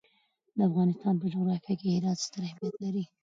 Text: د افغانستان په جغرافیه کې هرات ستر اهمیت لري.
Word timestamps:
د 0.55 0.59
افغانستان 0.69 1.13
په 1.21 1.25
جغرافیه 1.33 1.75
کې 1.79 1.87
هرات 1.95 2.19
ستر 2.25 2.41
اهمیت 2.47 2.75
لري. 2.83 3.03